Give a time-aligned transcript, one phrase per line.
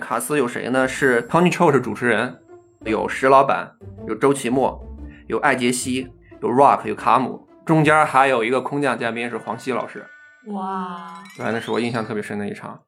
[0.00, 0.88] 卡斯有谁呢？
[0.88, 2.40] 是 Tony Chou 是主持人，
[2.84, 3.72] 有石老板，
[4.08, 4.82] 有周奇墨，
[5.28, 6.10] 有艾杰西，
[6.40, 10.04] 有 Rock，有卡姆，中间还有一个空降嘉宾是黄西老师。
[10.46, 12.80] 哇，对，那是我印象特别深的一场。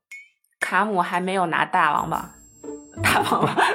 [0.59, 2.30] 卡姆还没有拿大王吧？
[3.02, 3.56] 大王吧。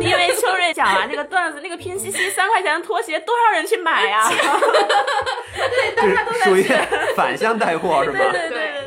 [0.00, 4.28] 因为秋瑞讲完那个段子，那个拼夕夕三块钱的拖鞋，多少人去买呀？
[4.28, 6.62] 对，大家都属于
[7.16, 8.18] 反向带货是吧？
[8.18, 8.83] 对对对对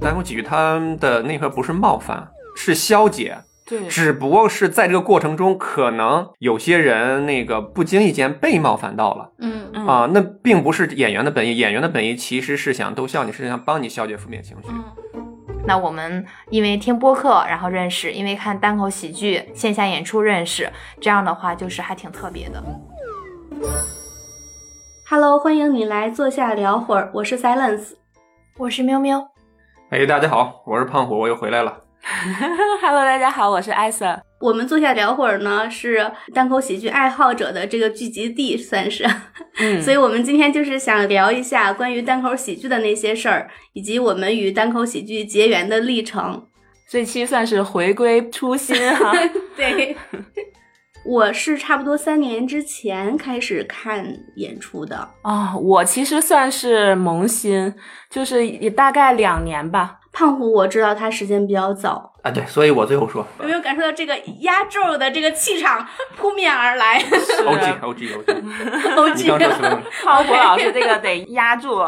[0.00, 3.36] 单口喜剧他的内核不是冒犯，是消解。
[3.66, 9.30] 对，只不过是在这个过程中，可能有些人那个不经意间被冒犯到了。
[9.38, 14.68] 嗯嗯啊，那并不是演员的本意，演员的本意其实是想逗笑你，是想帮你消解负面情绪。
[14.70, 14.82] 嗯。
[15.66, 22.64] 那我们因为听播客然后认识，因为看单口喜剧线下演出认识，这样的话就是还挺特别的。
[25.08, 27.92] Hello，欢迎你来坐下聊会儿，我是 Silence，
[28.56, 29.28] 我是喵喵。
[29.90, 31.76] 哎，大家好，我是胖虎，我又回来了。
[32.80, 34.22] Hello，大家好，我是艾瑟。
[34.38, 39.04] 我们坐下聊会儿呢，是单口喜剧爱好者的这个聚集地，算是。
[39.58, 46.46] 嗯， 所以我们今天就是想聊一下关于单口喜剧的那些事儿，以及我们与单口喜剧结缘的历程。
[46.88, 49.12] 这期算是回归初心哈。
[49.56, 49.96] 对，
[51.10, 57.74] 我是差不多三年之前开始看演出的啊、我其实算是萌新，
[58.08, 59.96] 就是也大概两年吧。
[60.12, 65.84] 胖虎我知道他时间比较早，啊，对，所以我最后说有没有感受到这个压轴的这个气场
[66.16, 66.98] 扑面而来
[67.46, 68.12] ，O G O G
[68.96, 69.82] O G，刚说什么？
[70.04, 71.80] 胖虎老师这个得压住。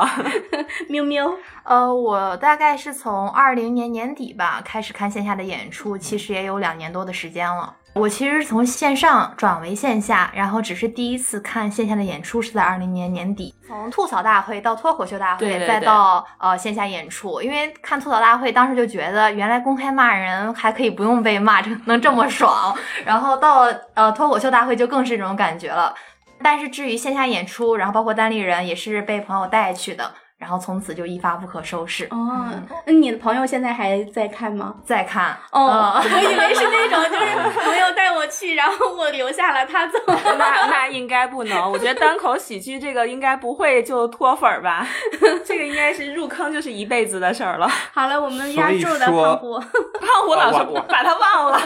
[0.89, 1.33] 喵喵，
[1.65, 7.77] 呃，我大概是从二零年年底吧开始看线下的演出，其实也有两年多的时间了。
[7.95, 17.43] 我其实是从线上转为线下，然后只是第一次看线下的演出是在二零年年底，从吐槽大会到脱口秀大会，对对对再到呃线下演出。
[17.43, 22.75] 因为看吐槽大会，当时就觉得原来公开骂人还可以不用被骂，这能这么爽。
[23.05, 25.95] 然后到呃脱口秀大会就更是这种感觉了。
[26.43, 32.05] 但是至于线下演出，然后包括单立人也是被朋友带去的，然后从此就一发不可收拾。
[32.11, 32.51] 哦，
[32.85, 34.75] 那你的朋友现在还在看吗？
[34.85, 39.97] 在看哦，嗯我以为是那种就是朋友带我去，然后我留下了，他走。
[40.37, 44.85] 那那应该不能，我觉得单口喜剧这个应该不会就脱粉儿吧，
[45.47, 47.69] 这个应该是入坑就是一辈子的事儿了。
[47.93, 49.61] 好了，我们压轴的胖虎，
[50.03, 51.61] 胖虎老师把他忘了，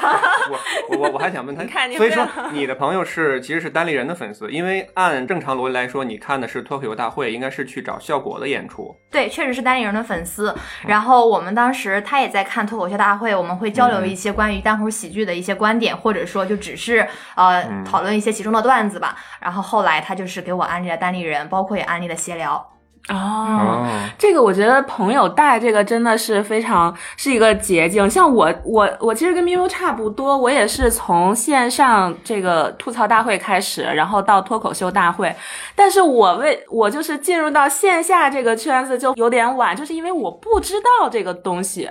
[0.90, 8.94] 我我我还想问他，你看你所以说你的朋友是其实是单立人的粉丝，因为按正常逻辑来说，你看的是脱口秀大会，应该是去找效果的演出。
[9.10, 10.54] 对，确实是单立人的粉丝。
[10.86, 19.16] 然后我们当时他也在看脱口秀大会，我们会交流一些关于单口喜剧的一些观点，或者说就只是呃嗯讨论一些其中的段子吧。
[19.40, 22.75] 然后后来他就是给我安利了单立人，包括也安利了闲聊。
[23.08, 23.86] 哦，
[24.18, 28.10] 这个我觉得朋友带这个真的是非常是一个捷径。
[28.10, 35.34] 像我我我其实跟咪咪差不多，我也是从线上这个吐槽大会开始，然后到脱口秀大会，
[35.76, 41.88] 但是我为我就是进入到线下这个圈子就有点晚，就是因为我不知道这个东西，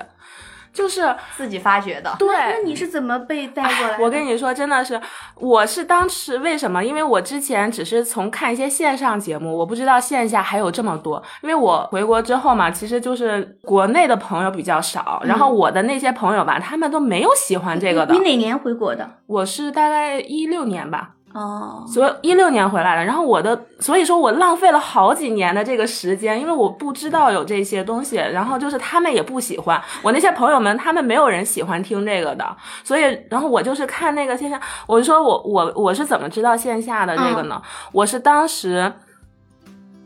[0.75, 2.27] 就是自己发掘的，对。
[2.35, 4.03] 那你是怎么被带过来的？
[4.03, 4.99] 我跟你说，真的是，
[5.37, 6.83] 我是当时为什么？
[6.83, 11.23] 因为我之前只是从看一些线上节目，我不知道线下还有这么多。
[11.41, 18.19] 因为我回国之后嘛，其实就是国内的朋友比较少，然后我的那些朋友吧，他们都没有喜欢这个的你。
[18.19, 19.09] 哪年回国的？
[19.27, 23.03] 我是大概一六年吧，哦，所以一六年回来的。
[23.03, 34.57] 然后我的，所以说我浪费了好几年的这个时间，因为我不知道有这些东西，然后就是他们也不喜欢我那些朋友们，他们没有人喜欢听这个的，所以然后我就是看那个线下，
[34.87, 37.61] 我就说我我我是怎么知道线下的这个呢？
[37.91, 38.93] 我是当时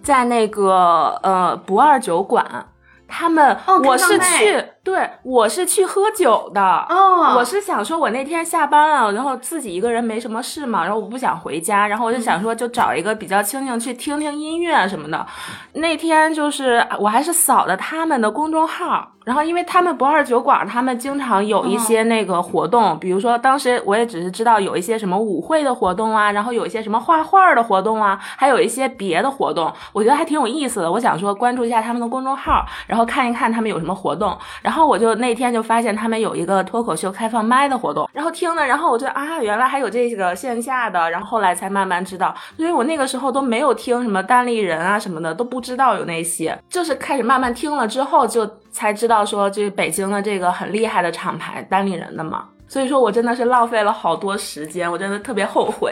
[0.02, 2.66] 在那个呃不二酒馆。
[3.12, 15.26] 他们，哦我是去，对我是去喝酒的，哦我是想说，我那天下班了，然后自己一个人没什么事嘛，然后我不想回家，然后我就想说，就找一个比较清静去听听音乐什么的。
[15.74, 30.92] 那天就是我还是扫的他们的公众号，然后因为他们不二酒馆，他们经常有一些那个活动，比如说当时我也只是知道有一些什么舞会的活动啊，然后有一些什么画画的活动啊，还有一些别的活动，我觉得还挺有意思的。
[30.92, 34.36] 我想说关注一下他们的公众号，然后看一看他们有什么活动。
[34.62, 52.46] 然然后我就那天就发现他们有一个脱口秀开放麦的活动，然后听了，然后我就啊，原来还有这个线下的，然后后来才慢慢知道，因为我那个时候都没有听什么单立人啊什么的，都不知道有那些，就是开始慢慢听了之后，就才知道说这北京的这个很厉害的厂牌单立人的嘛。
[52.70, 55.92] 所以说我真的是浪费了好多时间，我真的特别后悔，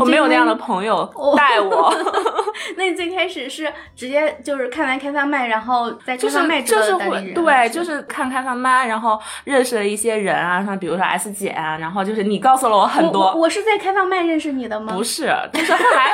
[0.00, 1.04] 我没有那样的朋友
[1.36, 1.94] 带我。
[2.76, 6.92] 那你最开始是直接就是看完开放麦，然后在开就是放麦就是
[7.34, 14.94] 对，就是看开放麦，然后认识了一些人啊，像比如说 S 姐啊，然后就是你告诉了我很我多，我我是在开放麦认识你的吗？
[14.94, 16.12] 不是，就是后来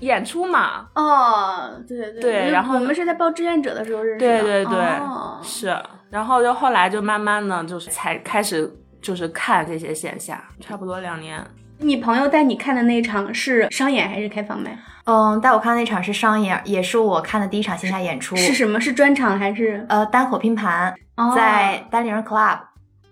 [0.00, 4.42] 演出嘛，哦，对对对然后我们是在报志愿者的时候认识的。
[4.42, 5.76] 对对对，哦是，
[6.10, 8.70] 然后就后来就慢慢的就是才开始
[9.00, 11.42] 就是看这些线下，差不多两年。
[11.78, 14.78] 你朋友带你看的那场是商演还是开放麦？
[15.04, 18.80] 嗯，带我看的那场是商演，也是我看的第一场线下演出，是什么？
[18.80, 19.84] 是专场还是？
[19.88, 22.58] 呃单口拼盘，哦在单立人 Club。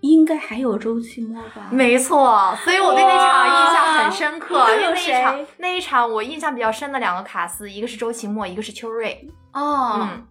[0.01, 1.67] 应该还有周奇墨吧？
[1.71, 4.57] 没错，所以我对那场印象很深刻。
[4.59, 9.27] 哇因为那一场有谁那一场我印象比较深的两个卡司，一个是周奇墨，一个是邱瑞。
[9.53, 10.27] 哦，嗯，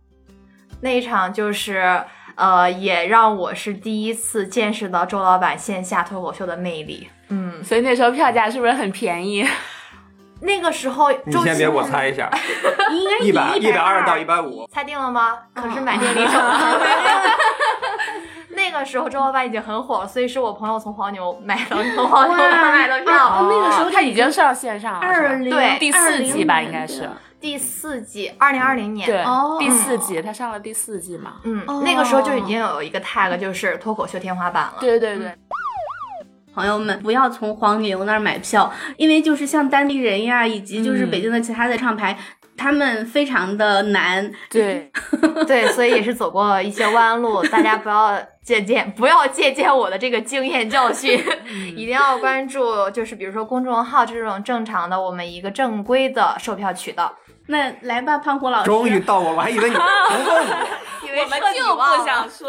[0.81, 2.03] 那一场就是
[2.37, 7.09] 呃，也让我是第一次见识到周老板线下脱口秀的魅力。
[7.29, 9.45] 嗯，所以那时候票价是不是很便宜？
[10.43, 12.31] 那个时候你先别，我猜一下，
[12.93, 15.39] 应该一百一百二二到一百五，猜定了吗？
[15.55, 16.39] 可是买电离手。
[18.65, 23.13] 那个时候周老板已经很火了，所以是我朋友从黄牛买的，从黄牛那儿买的票。
[23.15, 27.09] 哦那个时候他已经上线上了，二零对第四季吧，应该是。
[27.41, 29.07] 第四季，二零二零年。
[29.07, 31.35] 对，哦第四季他上了第四季嘛。
[31.43, 34.77] 嗯，哦那个时候就已经有一个 tag，就是脱口秀天花板了。
[34.81, 35.35] 对对对，
[36.55, 42.17] 朋友们不要从黄牛那儿买票，因为就是像当地人呀，以及就是嗯北京的其他的唱牌，
[42.57, 44.31] 他们非常的难。
[44.51, 44.91] 对，
[45.47, 51.23] 对，所以也是走过一些弯路， 大家不要借鉴，不要借鉴我的这个经验教训，
[51.77, 57.15] 一定要关注，就是比如说公众号这种正常的，我们一个正规的售票渠道。
[57.47, 60.67] 那来吧，胖虎老师，终于到我，我还以为你不问我。
[61.05, 62.49] 因我们就不想说，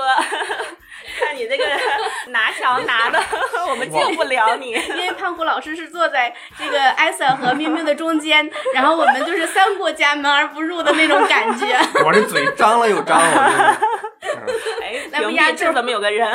[1.26, 1.64] 看你那个
[2.32, 3.20] 拿墙拿的，
[3.68, 4.72] 我们救不了你。
[4.72, 11.66] 因为胖虎老师是坐在这个艾森和明明的中间，然后我们就是三过家门而不入的那种感觉。
[12.06, 14.70] 我这嘴张了又张，我真是。
[14.82, 16.28] 哎，来不屏蔽压轴这怎么有个人？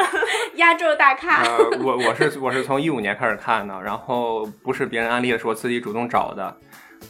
[0.54, 6.56] 压轴大咖，呃，我我是我是从一五年开始看的，然后不是别人安利的，是我自己主动找的。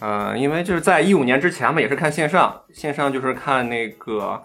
[0.00, 4.42] 呃，因为就是在一五年之前嘛，也是看线上，线上就是看那个，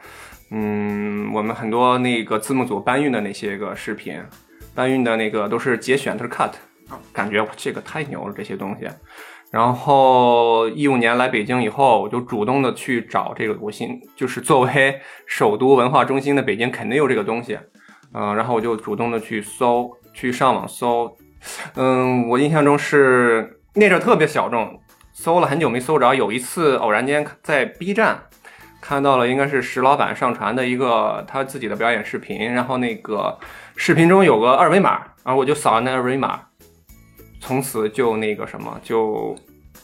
[0.52, 4.22] 嗯，我们很多那个字幕组搬运的那些个视频，
[4.74, 6.52] 搬运的那个都是节选，都是 cut，
[7.12, 8.88] 感觉这个太牛了这些东西。
[9.52, 17.58] 然后一五年来北京以后，我就主动的去找这个，我心就是作为首都文化中心的北京肯定有这个东西，
[18.14, 21.16] 嗯、然后我就主动的去搜，去上网搜，
[21.76, 24.80] 嗯，我印象中是那阵儿特别小众，
[25.14, 28.24] 搜了很久没搜着，有一次偶然间在 B 站
[28.88, 33.36] 看到了，应该是石老板上传的一个他自己的表演视频，然后那个
[33.76, 36.40] 视频中有个二维码，然后我就扫了那二维码，
[37.40, 39.36] 从此就那个什么，就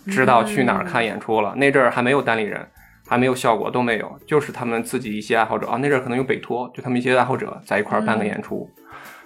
[0.06, 1.56] 知道去哪儿看演出了。
[1.56, 2.63] 那阵儿还没有单立人，
[3.07, 8.69] 还没有效果，都没有，就是他们自己一些爱好者啊，那阵儿可能有北托，就他们一些爱好者在一块儿办个演出。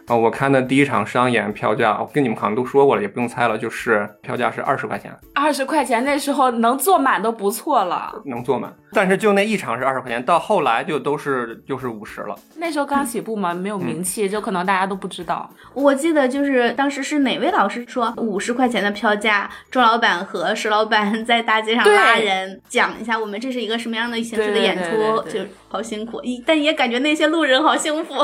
[0.07, 8.21] 啊，我看的第一场商演票价，我跟你们好像都说过了，也不用猜了，就是票价是二十块钱，二十块钱那时候能坐满都不错了。
[8.23, 8.71] 能坐满。
[8.95, 12.35] 但是就那一场是二十块钱，到后来就都是就是五十了。
[12.55, 15.49] 那时候刚起步嘛，没有名气，就可能大家都不知道。
[15.73, 28.15] 我记得就是当时是哪位老师说五十块钱的票价，周老板和石老板在大街上拉人，讲一下我们这是一个什么样的形式的演出，对对对对对就好辛苦，一但也感觉那些路人好幸福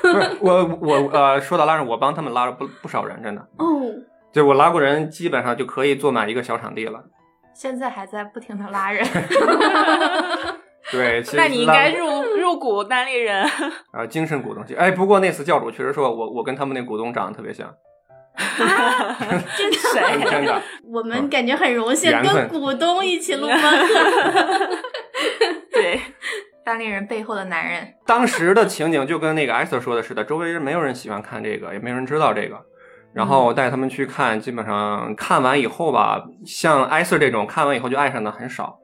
[0.00, 3.42] 不是 我我呃，说到拉人，我帮他们拉了不不少人，真的。
[3.58, 3.92] 哦。
[4.32, 7.04] 就我拉过人，基本上就可以坐满一个小场地了。
[7.56, 9.02] 现在还在不停的拉人，
[10.92, 13.48] 对， 其实那你应该入入股单立人。
[13.92, 17.74] 啊、精神股东哎，不过那次教主确实说我我跟他们那股东长得特别像，
[19.56, 20.30] 真的，谁？
[20.30, 20.60] 真的。
[20.92, 24.68] 我们感觉很荣幸跟股东一起录播客。
[25.72, 25.98] 对，
[26.62, 27.94] 单立人背后的男人。
[28.04, 32.62] 当时的情景就跟那个艾瑟说的似的，周围人没有人喜欢看这个，也没有人知道这个。
[33.16, 38.78] 然后带他们去看，基本上看完以后吧，像艾瑟这种看完以后就爱上的很少。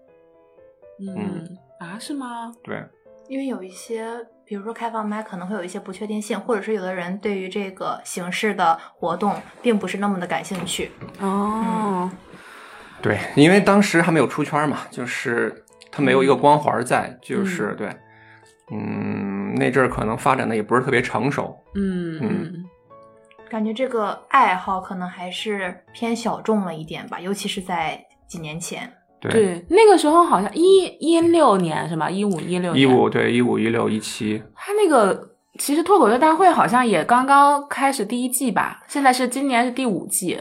[0.99, 1.45] 嗯
[1.79, 2.51] 啊，是吗？
[2.65, 2.83] 对，
[3.29, 4.09] 因为有一些，
[4.47, 10.91] 比如说开放麦可能会有一些不确定性，或者是有的人对于这个形式的活动并不是那么的感兴趣。
[11.21, 12.11] 哦，
[13.03, 17.95] 对，因为当时还没有出圈嘛，就是他没有一个光环在，就是对，
[18.73, 21.55] 嗯，那阵儿可能发展的也不是特别成熟。
[21.75, 22.65] 嗯嗯，
[23.53, 28.91] 感觉这个爱好可能还是偏小众了一点吧，尤其是在几年前。
[29.21, 32.09] 对，对，那个时候好像一一六年是吧？
[32.09, 40.41] 一五一六一五对一五一六一七，他那个其实脱口秀大会好像也刚刚开始第一季吧，现在是今年是第五季，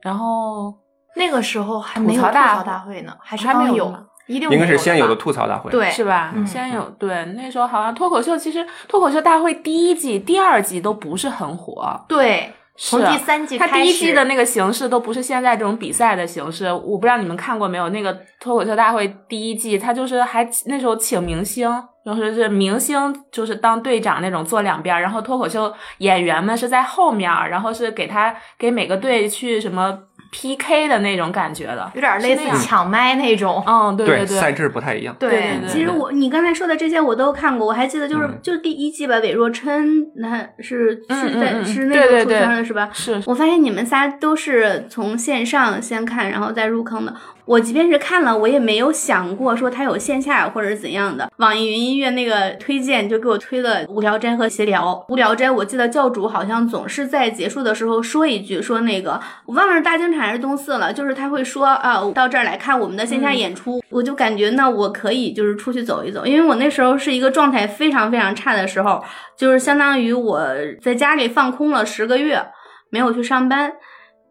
[0.00, 0.72] 然后
[1.16, 5.70] 那个时候还没有吐槽大会呢，还是还没刚有有吗，一定应该是先有的吐槽大会。
[5.72, 6.32] 对是吧？
[6.36, 17.88] 嗯先有对，那时候好像脱口秀，其实脱口秀大会第一季、第二季都不是很火，对，从是啊第三季它开始，第一季的那个形式都不是现在这种比赛的形式，我不知道你们看过没有？
[17.88, 21.68] 那个脱口秀大会第一季，它就是还那时候请明星，
[22.04, 29.98] 就是是明星就是当队长那种坐两边儿，然后脱口秀演员们是在后面儿，然后是给他给每个队去什么
[30.30, 33.62] PK 的那种感觉的，有点类似抢麦那种。
[33.66, 35.14] 嗯，对对赛制不太一样。
[35.18, 42.88] 对对对其实我你刚才说的这些我都看过，我还记得就是、嗯就是第一季吧，韦若琛那是嗯是在、是那个出对对对圈的是吧？
[42.92, 47.14] 是我发现你们仨都是从线上先看，然后再入坑的。
[47.48, 51.32] 我即便是看了，我也没有想过说它有线下或者怎样的。
[51.38, 54.82] 网易云音乐那个推荐就给我推了《无聊斋》和《闲聊》。
[55.08, 69.02] 《无聊斋》我记得教主好像总是在结束的时候说一句，说那个我忘了是大经场还是东四了，就是他会说啊，到这儿来看我们的线下演出，我就感觉那我可以就是出去走一走，因为我那时候是一个状态非常非常差的时候，
[69.38, 70.46] 就是相当于我
[70.82, 72.44] 在家里放空了十个月，
[72.90, 73.72] 没有去上班。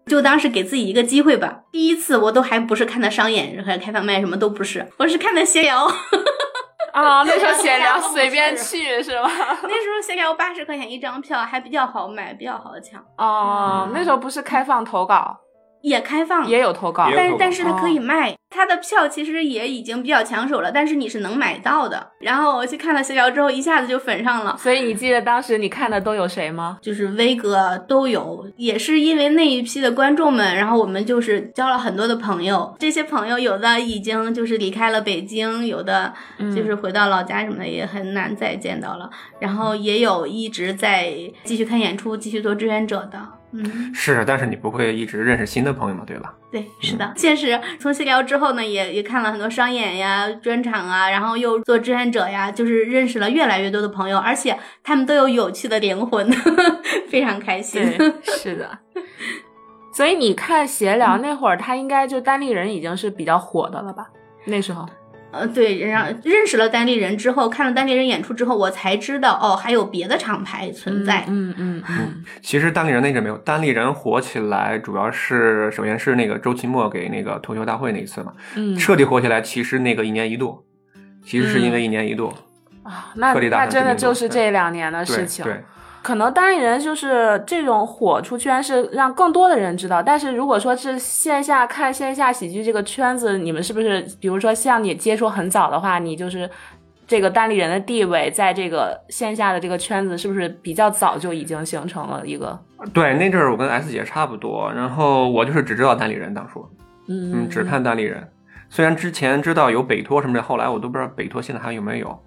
[0.07, 1.59] 就当是给自己一个机会吧。
[1.71, 5.85] 第一次我都还不是看的商演和开放麦，什么都不是，我是看的闲聊。
[6.93, 9.29] 啊， 那时候闲聊随便去是吧？
[9.63, 15.37] 那时候闲聊八十块钱一张票，还比较好买，比较好抢，哦，那时候不是开放投稿，
[15.87, 22.11] 也开放，也有投稿但是但是它可以哦卖，它的票其实也已经比较抢手了，但是你是能买到的。
[22.19, 24.55] 然后我去看了闲聊之后，一下子就粉上了。
[24.57, 26.77] 所以你记得当时你看的都有谁吗？
[26.81, 32.75] 就是威哥都有，也是因为那一批的观众们，然后我们就是交了很多的朋友。
[32.79, 36.13] 这些朋友有的已经就是离开了北京，有的
[36.55, 39.09] 就是回到老家什么的，也很难再见到了。
[39.39, 41.13] 然后也有一直在
[41.43, 43.36] 继续看演出、继续做志愿者的。
[43.53, 46.33] 嗯，是，但是你不会一直认识新的朋友嘛，对吧？
[46.51, 47.13] 对，是的。
[47.15, 56.29] 现实从闲聊之后呢，也也看了很多商演呀、专场啊，然后又做志愿者呀，就是认识了越来越多的朋友，而且他们都有有趣的灵魂，
[57.09, 57.81] 非常开心。
[57.97, 58.77] 对， 是的。
[59.93, 64.07] 所以你看闲聊那会儿，他应该就单立人已经是比较火的了吧？
[64.45, 64.85] 那时候，
[65.31, 71.25] 呃，对，然后认识了单立人之后，看了单立人演出之后，我才知道哦，还有别的厂牌存在。
[71.27, 80.65] 嗯嗯嗯其实单立人那阵没有，单立人火起来主要是首先是那个周奇墨给那个脱口秀大会那一次嘛，嗯彻底火起来，其实那个一年一度，
[81.23, 82.33] 其实是因为一年一度，
[82.83, 85.43] 啊，那彻底打那真的就是这两年的事情。
[85.43, 85.61] 对，
[86.07, 96.49] 可能单立人就是这种火出圈是让更多的人知道，但是如果说是线下看线下喜剧这个圈子，你们是不是比如说像你接触很早的话，你就是
[97.05, 102.57] 这个单立人的地位在这个线下的这个圈子是不是比较早就已经形成了一个
[102.93, 106.65] 对，那阵儿我跟 S 姐差不多，然后我就是只知道单立人，当初，
[107.09, 108.25] 嗯嗯，只看单立人。
[108.69, 112.17] 虽然之前知道有北托什么的，后来我都不知道北托现在还有没有。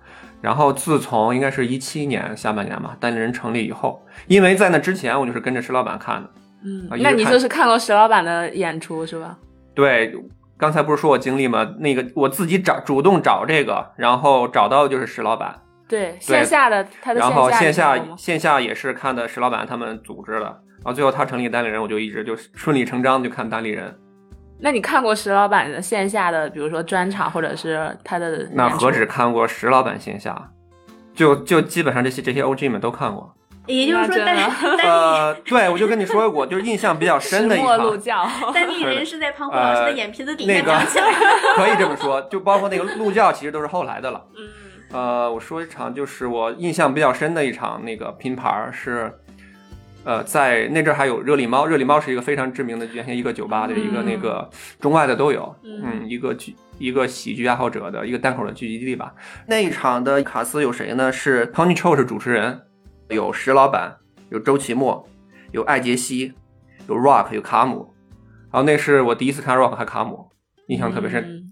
[0.41, 6.31] 然后自从应该是一七年下半年吧，单立人成立以后，因为在那之前我就是跟着石老板看的。
[6.63, 9.39] 嗯那你就是看过石老板的演出是吧？
[9.75, 10.15] 对，
[10.59, 11.67] 刚才不是说我经历吗？
[11.79, 23.95] 那个我自己找主动找这个，然后找到就是石老板，对，线下的他的然后线线下你看过吗线下也是看的石老板他们组织的，然后最后他成立单立人，我就一直就顺理成章就看单立人。
[24.61, 30.51] 那你看过石老板的线下的，比如说专场或者是他的那何止看过石老板线下，
[31.15, 33.35] 就就基本上这些这些 OG 们都看过。
[33.67, 41.19] 也就是说单，那真的单 呃，对，我就跟你说过，就是印象比较深的一石墨路场，教，单立人是在庞虎老师的眼皮子底下那个长起来的。
[41.57, 44.25] 可以这么说，就包括那个路教，其实都是后来的了。
[44.37, 44.49] 嗯
[44.93, 49.20] 呃，我说一场就是我印象比较深的一场那个拼盘儿是，
[50.05, 54.49] 呃，在那阵儿还有热力猫，热力猫是一个非常知名的原先一个酒吧的一个那个
[54.81, 59.15] 中外的都有，嗯嗯，一个剧一个喜剧爱好者的一个单口的聚集地吧。
[59.47, 61.13] 那一场的卡斯有谁呢？
[61.13, 62.63] 是 Tony Chou 是主持人，
[63.09, 63.97] 有石老板，
[64.31, 65.07] 有周奇墨，
[65.53, 66.33] 有艾杰西，
[66.89, 67.95] 有 Rock，有卡姆。
[68.51, 70.31] 然后那是我第一次看 Rock 和卡姆，
[70.69, 71.23] 印象特别深。
[71.25, 71.47] 嗯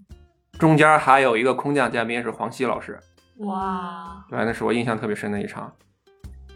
[0.59, 2.99] 中间还有一个空降嘉宾是黄西老师，
[3.37, 5.73] 哇，对，那是我印象特别深的一场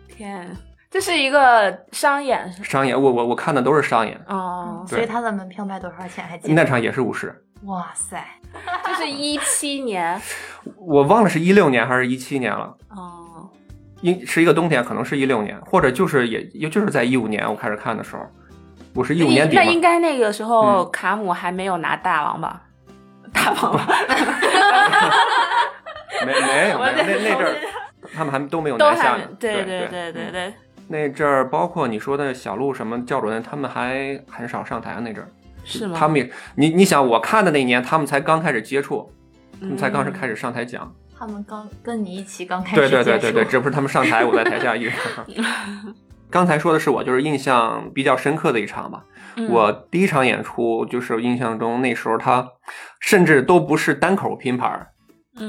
[0.10, 0.54] 天，
[0.94, 2.96] 这是一个商演商演。
[3.02, 6.24] 我我我看的都是商演，哦，所以他的门票卖多少钱？
[6.24, 6.54] 还记得？
[6.54, 8.24] 那场也是五十，哇塞，
[8.86, 10.22] 这是一七年
[10.78, 13.50] 我忘了是一六年还是一七年了，哦，
[14.02, 18.22] 应是一个冬天，可能是一六年，或者就是也也就是在一五年我开始看的时候，
[18.94, 22.62] 我是一五年底那应，该那个时候嗯卡姆还没有拿大王吧？
[23.34, 23.88] 大王吧，
[26.24, 27.56] 没没有没有那那阵儿
[28.16, 30.54] 他们还都没有拿下呢，对对对对嗯对，
[30.94, 35.28] 那阵儿包括你说的小鹿什么教主任，他们还很少上台啊那阵儿，
[35.66, 35.98] 是吗？
[35.98, 39.12] 他们也，你你想，我看的那年，他们才刚开始接触，
[39.60, 40.94] 他们才刚是嗯开始上台讲。
[41.18, 44.94] 他们刚跟你一起刚开始对对对对对，这不是他们上台，我在台下一人。
[46.30, 49.04] 刚才说的是我就是印象比较深刻的一场吧。
[49.36, 52.48] 嗯我第一场演出就是印象中那时候他
[53.00, 54.93] 甚至都不是单口拼盘儿，嗯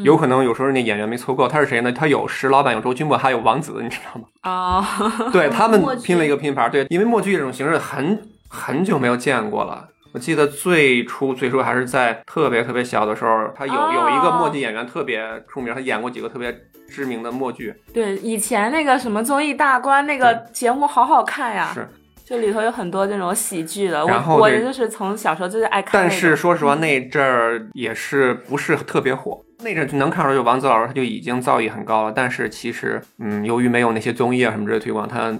[0.02, 1.46] 有可能有时候那演员没凑够。
[1.46, 1.92] 他是谁呢？
[1.92, 4.26] 他有石老板，有周君墨，还有王子，你知道吗？
[4.42, 6.70] 哦，对 他们拼了一个拼盘儿。
[6.70, 9.88] 对，因为默剧这种形式很很久没有见过了。
[10.12, 16.56] 我记得最初最初还是在特别特别小的时候，他有、哦有一个默剧演员特别出名，他演过几个特别
[16.88, 17.74] 知名的默剧。
[17.92, 21.88] 对，以前那个什么综艺大观那个节目好好看呀，是，
[22.24, 24.04] 就里头有很多这种喜剧的。
[24.06, 26.10] 然后我我就是从小时候就是爱看但。
[26.10, 29.40] 是说实话，那阵儿也是不是特别火。
[29.60, 32.12] 那阵儿就能看出来，就王子老师他就已经造诣很高了。
[32.12, 35.32] 但是其实，嗯，由于没有那些综艺啊什么之类的推广，他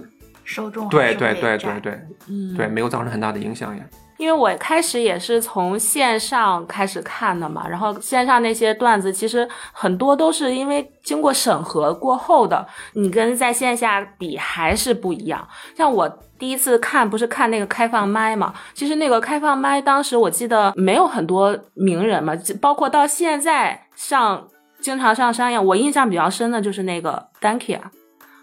[0.43, 1.99] 受众对对对对对
[2.29, 3.83] 嗯对，没有造成很大的影响也。
[4.17, 15.45] 因为我开始也是从线上开始看的嘛，然后线上那些段子其实很多都是因为经过审核过后的，你跟在线下比还是不一样。
[15.75, 24.47] 像我第一次看不是看那个开放麦嘛，其实那个开放麦当时我记得没有很多名人嘛，包括到现在上
[24.79, 27.89] 经常上商演，我印象比较深的就是那个 Danki 啊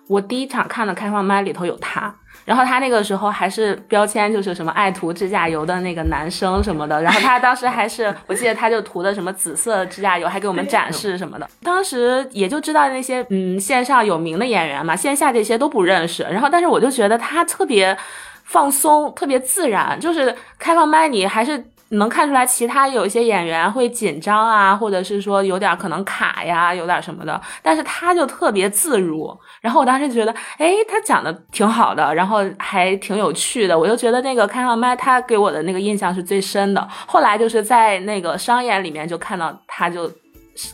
[0.08, 2.14] 我第一场看的开放麦里头有他。
[2.44, 7.00] 然后他那个时候还是标签，就是什么爱涂指甲油的那个男生什么的。
[7.00, 11.48] 然后他当时还是，我记得他就涂的什么紫色指甲油，还给我们展示什么的。
[11.62, 16.24] 当时也就知道那些嗯线上有名的演员嘛，线下这些都不认识。
[16.24, 17.96] 然后但是我就觉得他特别
[18.42, 21.64] 放松，特别自然，就是开放麦你还是。
[21.98, 29.30] 能看出来，其他有一些演员会紧张啊，或者是说有点可能卡呀，有点什么的，但是他就特别自如。
[29.60, 36.88] 然后我当时觉得，哎，他讲的挺好的，然后还挺有趣的，我就觉得那个开放麦他给我的那个印象是最深的。
[37.06, 40.10] 后来就是在那个商演里面就看到他就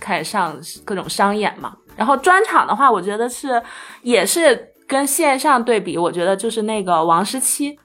[0.01, 3.61] 开始上各种商演嘛，然后专场的话，我觉得是
[4.03, 7.77] 也是跟线上对比，我觉得就是那个王十七。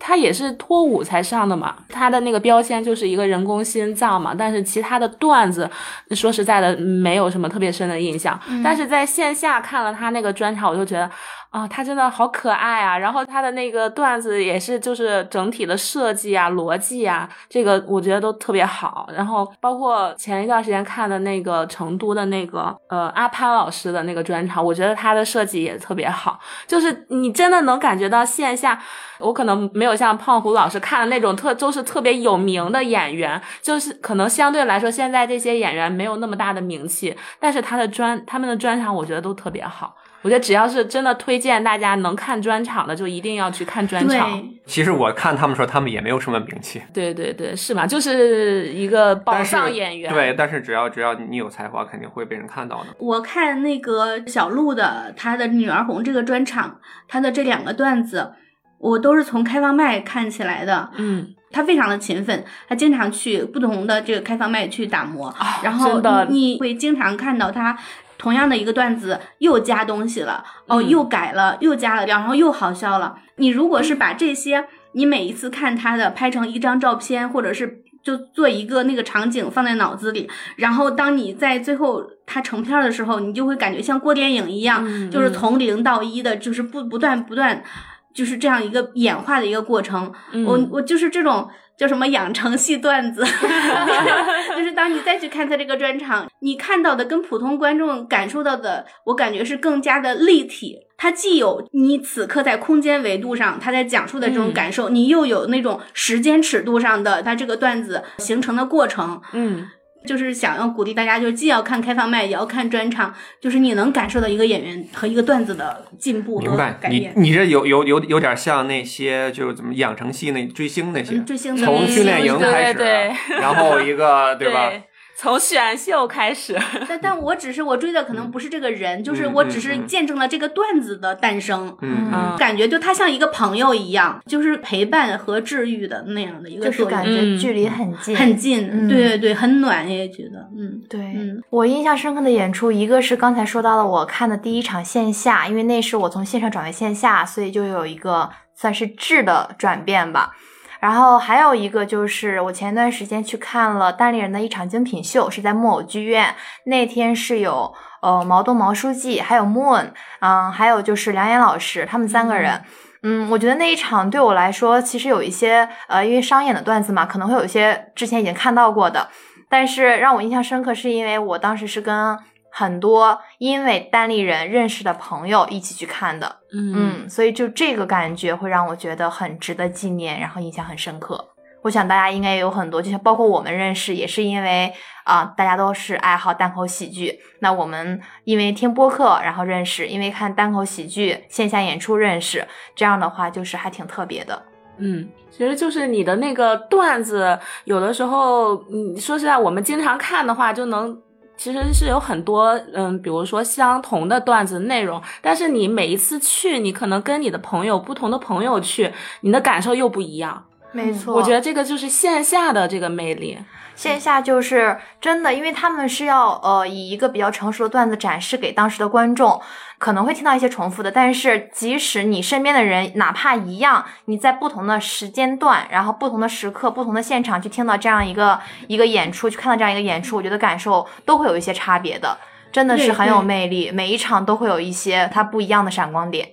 [0.00, 5.70] 他也是脱五才上的嘛，他的那个标签就是一个人工心脏嘛，但是其他的段子，
[6.12, 8.40] 说实在的，没有什么特别深的印象。
[8.64, 11.08] 但是在线下看了他那个专场，我就觉得
[11.50, 12.96] 啊，他真的好可爱啊！
[12.96, 19.08] 然后他的那个段子也是，就是整体的设计啊、逻辑啊，这个我觉得都特别好。
[19.12, 28.80] 然后包括前一段时间看的那个成都的那个呃阿潘老师的那个专场，我觉得他的设计也特别好，就是你真的能感觉到线下。
[29.18, 39.96] 我可能没有像胖虎老师看的那种特都是特别有名的演员，就是可能相对来说现在这些演员没有那么大的名气，但是他的专他们的专场我觉得都特别好。
[40.22, 44.30] 我觉得只要是真的推荐大家能看专场的，就一定要去看专场。
[44.30, 47.86] 对，其实我看他们说，他们也没有什么名气，对对对，是嘛？
[47.86, 50.12] 就是一个宝藏演员。
[50.12, 52.88] 对，但是只要只要你有才华，肯定会被人看到的。
[52.98, 56.78] 我看那个小鹿的他的《女儿红》这个专场，
[57.08, 58.32] 他的这两个段子，
[58.78, 60.90] 我都是从开放麦看起来的。
[60.96, 67.76] 嗯，他非常的勤奋，他经常去不同的这个开放麦去打磨，然后你你会经常看到他
[68.20, 73.16] 同样的一个段子又加东西了，哦，嗯又改了，又加了，然后又好笑了。
[73.36, 87.64] 你如果是把这些，你每一次看他的拍成一张照片，或者是就做一个那个场景放在脑子里，然后当你在最后他成片儿的时候，你就会感觉像过电影一样，嗯就是嗯从零到一的，就是不不断不断。
[88.12, 91.48] 就是这样一个演化的一个过程，嗯我我就是这种
[91.80, 93.24] 叫什么养成系段子，
[94.54, 100.76] 就是当你再去看他这个专场，你看到的跟普通观众感受到的，我感觉是更加的立体。
[100.98, 109.18] 它既有你此刻在空间维度上他在讲述的这种嗯感受，你又有那种时间尺度上的他这个段子形成的过程。
[109.32, 109.66] 嗯，
[110.06, 117.12] 就是想要鼓励大家，就既要看开放麦，也要看专场，就是你能感受到一个演员和一个段子的进步和改变。
[117.16, 124.72] 你这有有有有点像那些就是怎么养成系那追星那些，嗯追星的从训练营开始，对然后一个 对吧？
[125.20, 131.76] 从选秀开始， 但但我只是我追的可能不是这个人，就是嗯我只是见证了这个段子的诞生。
[131.82, 137.38] 嗯嗯感觉就他像一个朋友一样，就是陪伴和治愈的那样的一个就是，感觉嗯。
[137.38, 138.88] 距离很近，很近，嗯。
[138.88, 141.42] 对对对，很暖也觉得，嗯对，嗯。
[141.50, 150.34] 我印象深刻的演出，一个是刚才说到了我看的第一场线下，因为那是我从线上转为线下，所以就有一个算是质的转变吧。
[150.80, 156.34] 然后还有一个就是我前一段时间去看了单立人的一场精品秀，是在木偶剧院。
[156.64, 159.90] 那天是有呃毛东毛书记，还有 Moon，
[160.20, 162.62] 嗯，还有就是梁岩老师，他们三个人。
[163.02, 169.08] 嗯，我觉得那一场对我来说，其实有一些呃，因为商演的段子嘛，可能会有一些之前已经看到过的，
[169.48, 172.18] 但是让我印象深刻，是因为我当时是跟
[172.50, 181.28] 很多因为单立人认识的朋友一起去看的，嗯嗯，所以就这个感觉会让我觉得很值得纪念，然后印象很深刻。
[181.62, 184.72] 我想大家应该也有很多，就像包括我们认识，也是因为
[185.04, 187.20] 啊、大家都是爱好单口喜剧。
[187.40, 194.42] 那我们因为听播客然后认识，因为看单口喜剧线下演出认识，这样的话就是还挺特别的。
[194.78, 200.98] 嗯，其实就是你的那个段子，有的时候，嗯，说实在，我们经常看的话，就能
[201.40, 210.44] 其实是有很多，嗯，比如说相同的段子内容，但是你每一次去，你可能跟你的朋友不同的朋友去，你的感受又不一样。
[210.72, 213.38] 没错我觉得这个就是线下的这个魅力。
[213.80, 219.40] 线下就是真的，因为他们是要呃以一个比较成熟的段子展示给当时的观众，
[219.78, 232.18] 可能会听到一些重复的，但是即使你身边的人哪怕一样，你在不同的时间段，然后不同的时刻、不同的现场去听到这样一个一个演出，去看到这样一个演出，我觉得感受都会有一些差别的，
[232.52, 236.28] 真的是很有魅力，每一场都会有一些它不一样的闪光点。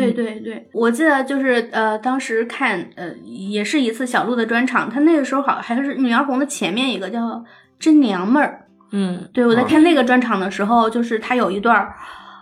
[0.00, 7.20] 对对对，我记得就是呃，当时看呃，也是一次小鹿的专场，他那个时候好还是女儿红的前面一个叫
[7.78, 8.60] 《真娘们儿》。
[8.96, 11.94] 嗯对我在看那个专场的时候，就是他有一段儿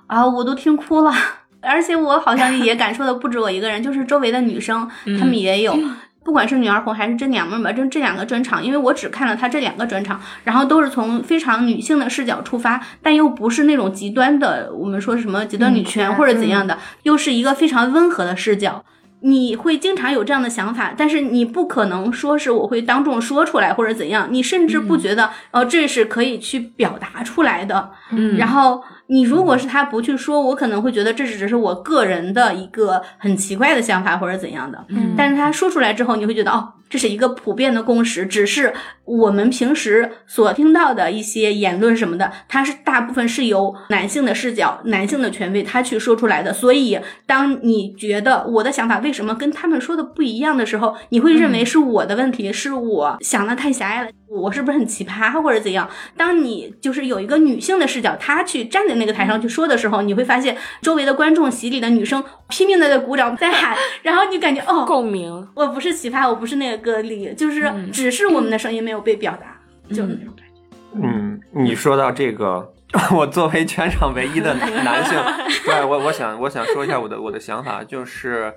[0.06, 1.12] 啊，我都听哭了，
[1.62, 4.86] 而且我好像也感受的不止我一个人，就是周围的女生
[5.18, 5.74] 她们也有。
[6.24, 18.84] 不管是女儿红还是真娘们儿吧，这这两个专场，因为我只看了他这两个专场，然后都是从非常女性的视角出发，但又不是那种极端的，我们说什么极端女权或者怎样的，又是一个非常温和的视角。
[19.24, 27.90] 你会经常有这样的想法，但是你不可能说是我会当众说出来或者怎样，你甚至不觉得、哦这是可以去表达出来的。
[28.10, 34.84] 嗯然后你如果是他不去说，我可能会觉得这只是我个人的一个很奇怪的想法或者怎样的。
[34.88, 38.74] 嗯但是他说出来之后，你会觉得哦，这是一个普遍的共识，只是
[39.06, 46.52] 我们平时所听到的一些言论什么的，它是大部分是由男性的视角、男性的权威他去说出来的。
[46.52, 55.88] 所以，当你觉得我的想法为什么跟他们说的不一样的时候，你会认为是我的问题，是我想的太狭隘了，我是不是很奇葩或者怎样？
[56.16, 65.48] 当你就是有一个女性的视角，她去站在那个台上去说的时候，你会发现周围的观众席里的女生拼命的在鼓掌在喊，然后你感觉哦，共鸣。
[65.54, 71.02] 我不是奇葩，我不是那个个例，就是只是我们的声音没有被表达，就是那种感觉。
[71.02, 72.72] 嗯，你说到这个，
[73.14, 75.18] 我作为全场唯一的男 性，
[75.64, 78.52] 对我，我想，我想说一下我的我的想法，就是，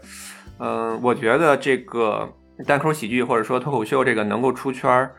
[0.60, 2.30] 嗯、我觉得这个
[2.66, 5.16] 单口喜剧或者说脱口秀这个能够出圈儿，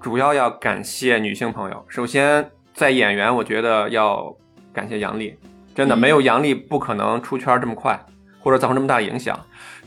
[0.00, 1.84] 主要要感谢女性朋友。
[1.88, 4.34] 首先，在演员，我觉得要
[4.72, 5.36] 感谢杨笠，
[5.74, 7.98] 真的嗯没有杨笠不可能出圈儿这么快，
[8.40, 9.38] 或者造成这么大的影响。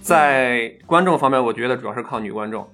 [0.01, 2.67] 在观众方面，我觉得主要是靠女观众。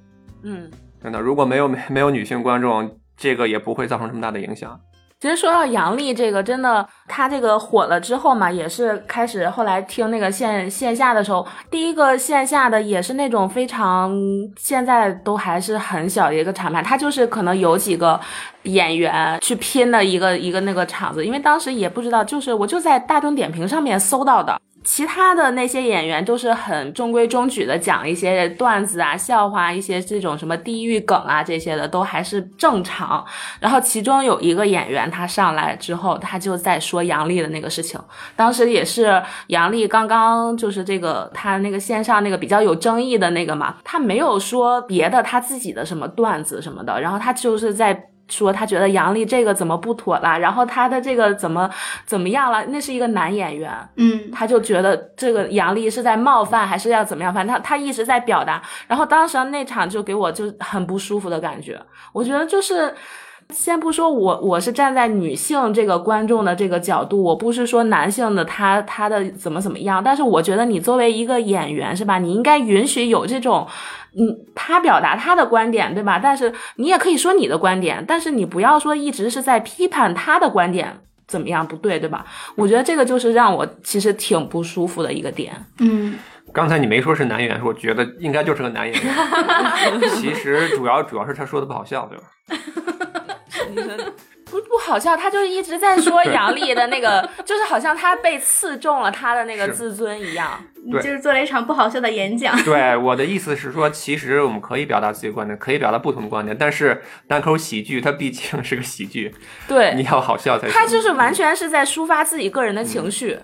[0.43, 0.69] 嗯，
[1.01, 4.79] 真的，如果没有没没有女性观众，这个也不会造成这么大的影响。
[5.19, 14.15] 其实说到杨笠这个，真的，他这个火了之后嘛，也是开始后来听那个线线下的时候，第一个线下的也是那种非常
[14.59, 18.19] 现在都还是很小的一个厂牌，他就是可能有几个
[18.63, 24.61] 演员去拼的一个一个那个场子，因为当时也不知道，就是我就在大众点评上面搜到的。
[24.87, 33.23] 其他的那些演员都是很中规中矩的讲一些段子啊、笑话，一些这种什么地域梗啊这些的都还是正常。
[33.59, 37.99] 然后其中有一个演员，他上来之后，他就在说杨笠的那个事情。
[38.37, 48.07] 当时也是杨笠刚刚就是这个他那个线上那个比较有争议的那个嘛，他没有说别的他自己的什么段子什么的，然后他就是在。
[48.29, 51.69] 说他觉得杨笠这个怎么不妥啦，然后他的这个怎么
[52.05, 52.65] 怎么样了？
[52.67, 57.33] 那是一个男演员，嗯，他就觉得这个杨笠是在冒犯，还是要怎么样？
[57.33, 61.79] 反正他他一直在表达，然后当时那场就给我就很不舒服的感觉。
[62.11, 62.93] 我觉得就是，
[63.49, 73.67] 先不说我我是站在女性这个观众的这个角度，我不是说男性的他他的怎么怎么样，但是我觉得你作为一个演员是吧，你应该允许有这种，
[74.17, 76.19] 嗯，他表达他的观点对吧？
[76.21, 81.01] 但是你也可以说你的观点，但是你不要说一直是在批判他的观点。
[81.27, 82.25] 怎么样不对，对吧？
[82.55, 85.53] 我觉得这个就是让我其实挺不舒服的一个点。
[85.79, 86.17] 嗯，
[86.53, 89.13] 刚才你没说是男演员，我觉得应该就是个男演员。
[90.15, 92.23] 其实主要主要是他说的不好笑，对吧？
[94.49, 100.63] 不不好笑，他就是一直在说杨笠的那个， 就是好像他被刺中了他的那个自尊一样。
[100.85, 102.57] 你就是做了一场不好笑的演讲。
[102.63, 109.35] 对，我的意思是说，其实我们可以表达自己观点，可以表达不同的观点，但是单口喜剧它毕竟是个喜剧，
[109.67, 110.73] 对你，要好笑才行。
[110.73, 113.37] 他就是完全是在抒发自己个人的情绪。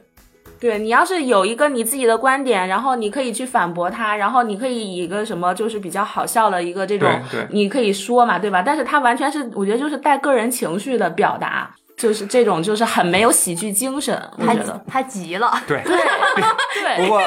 [0.63, 7.09] 对你要是有一个你自己的观点，然后你可以去反驳他，然后你可以以一个什么就是比较好笑的一个这种
[7.49, 8.63] 你可以说嘛，对吧？
[8.65, 14.81] 但是他完全是我觉得就是带个人情绪的表达，就是这种就是很没有喜剧精神，我他觉得。
[14.87, 15.81] 他急了，对。
[15.83, 17.21] 对对不过，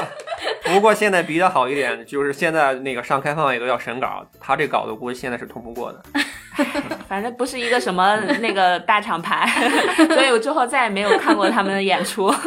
[0.64, 6.02] 不过现在比较好一点，就是现在那个上开放也都要审稿，他这稿子估计现在是通不过的。
[7.08, 9.48] 反正不是一个什么那个大厂牌，
[10.08, 12.32] 所以我之后再也没有看过他们的演出。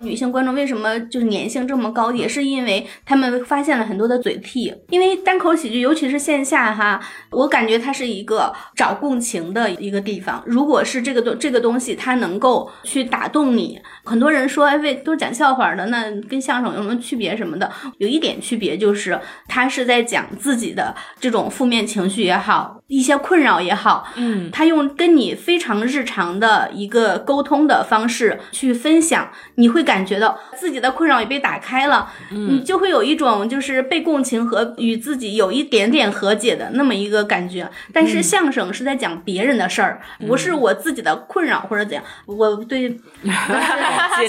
[0.00, 4.72] 女性观众为什么就是粘性这么高，也是因为他们发现了很多的嘴替。
[4.90, 7.00] 因为单口喜剧，尤其是线下哈，
[7.30, 10.42] 我感觉它是一个找共情的一个地方。
[10.46, 17.70] 如果是这个东这个东西，它能够去打动你，很多人说，哎，为都是讲笑话的，那跟相声有什么区别什么的？
[17.96, 37.70] 有一点区别就是，他是在讲自己的这种负面情绪也好，一些困扰也好，嗯，他用跟你非常日常的一个沟通的方式去分享，你会感觉到自己的困扰也被打开了，你就会有一种就是被共情和与自己有一点点和解的那么一个感觉。
[37.92, 42.02] 但是相声是在讲别人的事儿，不是我自己的困扰或者怎样。
[42.26, 43.00] 我对仅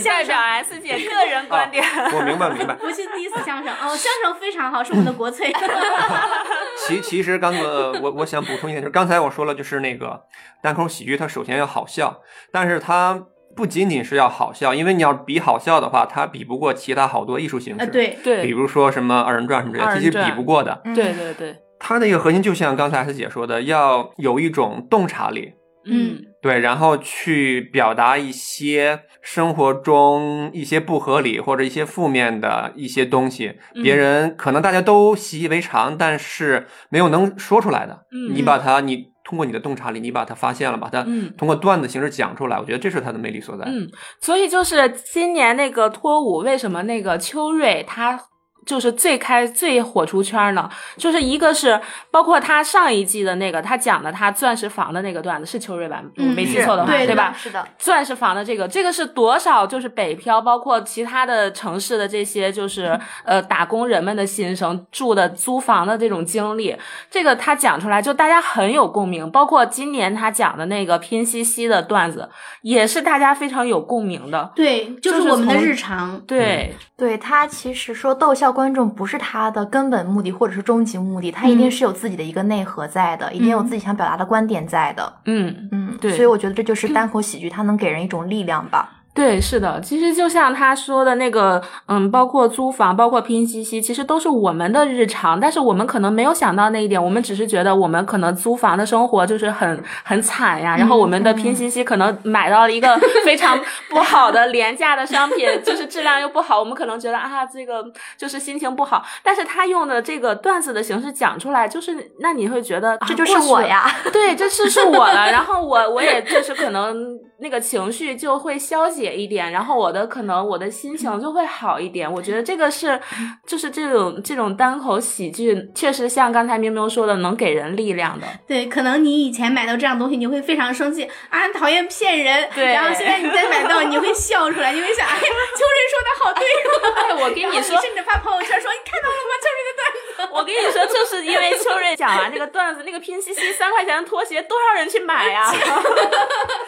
[0.05, 1.83] 代表 S 姐个人观点。
[2.13, 2.75] 我明白明白。
[2.75, 5.51] 不是第一次相声哦，相声非常好，是我们的国粹。
[6.87, 10.23] 其其实刚哥我我想补充一点，就是刚才我说了，就是那个
[10.61, 13.25] 单口喜剧，它首先要好笑，但是它
[13.55, 17.79] 不仅仅是要好笑，因为你要比好笑的话，它比不过其他好多艺术形式。
[17.79, 20.81] 呃，，对，比如说什么二人转什么之类的，其实比不过的。
[20.85, 25.53] 嗯对对对，它的一个核心就像刚才 S 姐说的，要有一种洞察力，
[25.85, 33.83] 嗯对，然后去表达一些生活中一些不合理或者一些负面的一些东西，嗯。
[33.83, 38.05] 别人可能大家都习以为常，但是没有能说出来的。
[38.11, 38.33] 嗯。
[38.35, 41.31] 你把它，你通过你的洞察力，你把它发现了，把它嗯。
[41.37, 43.65] 通过段子形式讲出来，我觉得这是它的魅力所在。
[43.67, 43.87] 嗯，
[44.19, 48.19] 所以就是今年那个脱舞，为什么那个秋瑞他
[48.65, 50.69] 就是最开最火出圈呢？
[50.97, 56.03] 就是一个是包括他上一季的那个他讲的他钻石房的那个段子是秋瑞版？
[56.17, 57.33] 嗯没记错的话，对对吧？
[57.37, 59.65] 是的，钻石房的这个，这个是多少？
[59.67, 66.75] 就是北漂，包括其他的城市的这些，就是呃打工人们的心声，住的租房的这种经历，
[67.09, 69.29] 这个他讲出来，就大家很有共鸣。
[69.31, 72.29] 包括今年他讲的那个拼夕夕的段子，
[72.61, 74.51] 也是大家非常有共鸣的。
[74.55, 76.19] 对，就就是是我们的日常。
[76.21, 85.13] 对，对他其实说逗笑观众不是他的根本目的或者是终极目的，他一定嗯是有自己的一个内核在的，一定有自己想表达的观点在的。
[85.25, 89.00] 嗯，嗯，对所以我觉得这就是单口喜剧，它能给人一种力量吧。
[89.13, 107.83] 对，是的，其实就像他说的那个，嗯，包括租房，包括拼夕夕，其实都是我们的日常，但是我们可能没有想到那一点，我们只是觉得我们可能租房的生活就是很很惨呀，然后我们的拼夕夕可能买到了一个 非常不好的廉价的商品，就是质量又不好，我们可能觉得啊，这个
[108.17, 122.11] 就是心情不好，但是他用的这个段子的形式讲出来，就是那你会觉得、啊这就是我呀，对，这是是我了， 然后我我也就是可能那个情绪就会消解一点，然后我的可能我的心情就会好一点。
[122.11, 122.99] 我觉得这个是
[123.45, 128.27] 就是这种这种单口喜剧，确实像刚才明明说的，能给人力量的。
[128.47, 132.49] 对，可能你以前买到这样东西，你会非常生气啊，讨厌骗人。
[132.53, 136.93] 对然后现在你再买到，你会笑出来，你会想，哎呀，秋瑞说的好对哦。
[137.01, 139.31] 哎，我跟你说，甚至发朋友圈说，你看到了吗？
[139.41, 140.01] 秋瑞的段子。
[140.31, 145.51] 我跟你说，就是因为秋瑞讲完这个段子，那个拼夕夕三块钱的拖鞋，多少人去买呀？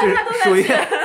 [0.00, 0.64] 就是属于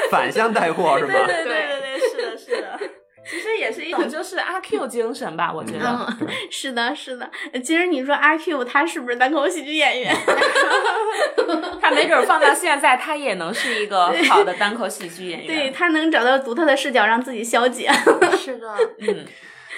[0.10, 1.14] 反向带货 是吗？
[1.26, 2.80] 对对对对对，是的，是的。
[3.26, 5.88] 其实也是一种就是阿 Q 精神吧，我觉得。
[6.20, 7.30] 嗯， 是的，是的。
[7.64, 10.14] 其实你说阿 Q 他是不是单口喜剧演员？
[11.82, 15.48] 他没准放到现在，他也能是一个好的单口喜剧演员。
[15.48, 17.90] 对他能找到独特的视角，让自己消解。
[18.38, 19.26] 是的，嗯，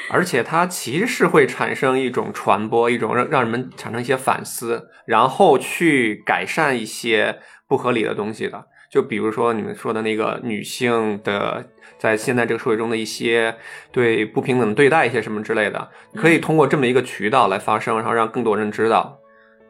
[0.10, 8.66] 而且它其实是会产生一种传播，一种让让人们产生一些反思，然后去改善一些不合理的东西的。
[8.96, 11.64] 就比如说你们说的那个女性的，
[12.00, 13.54] 在现在这个社会中的一些
[13.92, 19.20] 对不平等的对待，一些什么之类的，可以通过这么一个渠道来发声，然后让更多人知道。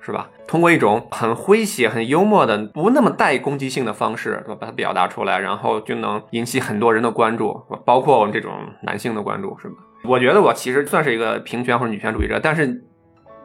[0.01, 0.29] 是吧？
[0.47, 4.57] 通过一种很诙谐、很幽默的、不那么带攻击性的方式，对吧？
[4.61, 8.51] 把它表达出来，然后就能引起很多人的关注，包括我们这种
[8.83, 9.73] 男性的关注，是吧？
[10.03, 12.83] 我觉得我其实算是一个平权或者女权主义者，但是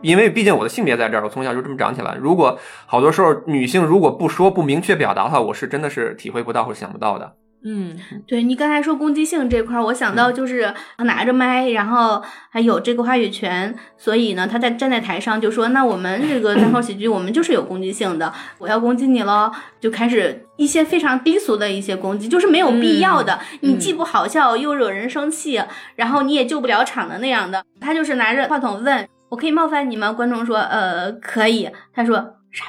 [0.02, 2.16] 因为毕竟我的性别在这儿，我从小就这么长起来。
[2.20, 7.34] 如果好多时候女性如果不说、不明确表达的话，我是真的是体会不到或者想不到的。
[7.62, 7.94] 嗯
[8.26, 25.62] 对你刚才说攻击性这块儿，我想到就是拿着麦，然后还有这个话语权，所以呢，他在站在台上就说：“那我们这个单口喜剧，我们就是有攻击性的，我要攻击你喽！”就开始一些非常低俗的一些攻击，就是没有必要的，你既不好笑又惹人生气，
[25.96, 27.62] 然后你也救不了场的那样的。
[27.78, 32.16] 他就是拿着话筒问：“我可以冒犯你吗？”观众说：“呃，可以。”他说
[32.52, 32.66] ：“啥。”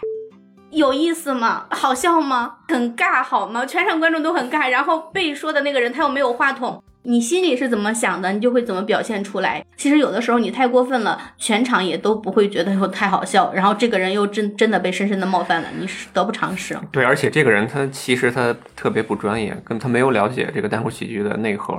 [0.72, 1.66] 有意思吗？
[1.72, 2.60] 好笑吗？
[2.70, 3.66] 很尬好吗？
[3.66, 9.66] 全场观众都很尬，然后被说的那个人他又没有话筒，你心里是怎么想的，你就会怎么表现出来。
[9.76, 16.78] 其实有的时候你太过分了，全场也都不会觉得说太好笑，然后这个人又真真的被深深的冒犯了，你是得不偿失。
[16.92, 21.76] 对，而且这个人他其实他特别不专业，跟他没有了解这个单口喜剧的内核。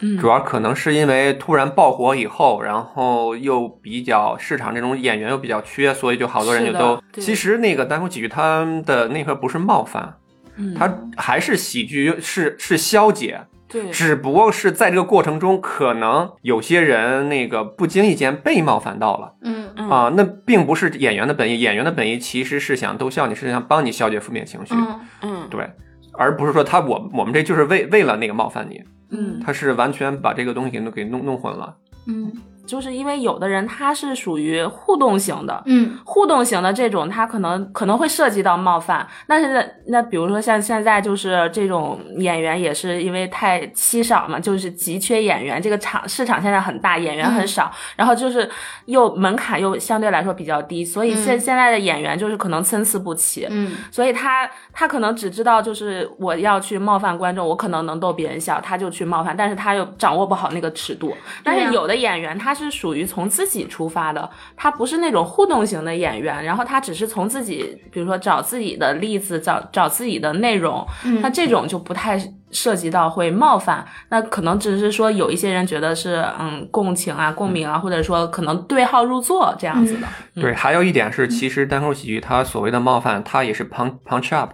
[0.00, 7.02] 嗯主要可能是因为突然爆火以后，然后又比较市场这种演员又比较缺，所以就好多人就都。
[7.14, 10.16] 其实那个单口喜剧它的内核不是冒犯，
[10.56, 13.40] 嗯，它还是喜剧，是是消解，
[13.82, 13.90] 对。
[13.90, 19.34] 只不过是在这个过程中，可能有些人那个不经意间被冒犯到了。
[19.42, 19.68] 嗯。
[19.76, 19.90] 嗯。
[19.90, 25.48] 啊，那并不是演员的本意，演员的本意其实是想逗笑你，是想帮你消解负面情绪，嗯嗯。
[25.50, 25.70] 对，
[26.12, 31.76] 而不是说他我我们这就是为为了那个冒犯你，嗯，他是完全把这个东西给弄给弄弄混了。
[32.08, 32.32] 嗯
[32.66, 39.06] 就是因为有的人他是属于互动型的，嗯互动型的这种，他可能可能会涉及到冒犯。
[39.26, 45.62] 但是那那比如说像现在就是这种演员，也是因为太稀少嘛，就是急缺演员。
[45.62, 48.48] 这个场市场现在很大，演员很少，然后就是
[48.86, 53.46] 又门槛又相对来说比较低，所以现、嗯现在的演员就是可能参差不齐。
[53.48, 61.14] 嗯所以他他可能只知道就是我要去冒犯观众，我可能能逗别人笑，他就去冒犯，但是他又掌握不好那个尺度。
[61.44, 71.20] 但是有的演员他是属于从自己出发的，他不是那种互动型的演员，然后他只是从自己，比如说找自己的例子，找找自己的内容，嗯。
[71.20, 72.18] 那这种就不太
[72.50, 80.06] 涉及到会冒犯，那可能只是说有一些人觉得是嗯共情啊、共鸣啊，或者说可能对号入座这样子的。
[80.34, 84.52] 对，还有一点是，其实单口喜剧它所谓的冒犯，它也是 punch punch up，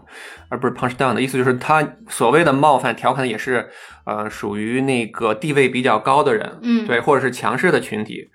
[0.49, 3.69] 而不是 punch down 的意思，就是它所谓的冒犯调侃也是，
[4.05, 8.29] 呃，属于那个地位比较高的人，嗯对，或者是强势的群体，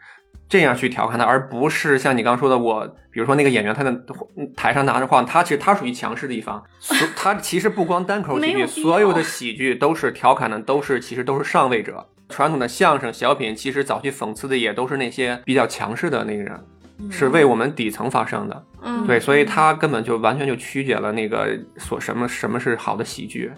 [0.48, 3.96] 这样去调侃他，而不是像你刚刚说的我，比如说那个演员他在
[4.56, 12.08] 台上拿着话，他其实他属于强势的一方，所他其实不光单口喜剧，有所有的喜剧都是调侃的，都是其实都是上位者。
[12.30, 16.60] 传统的相声、小品，其实早期讽刺的也都是那些比较强势的那个人，
[17.10, 18.66] 是为我们底层发声的。
[18.82, 23.50] 嗯，对，所以他根本就完全就曲解了那个所什么什么是好的喜剧。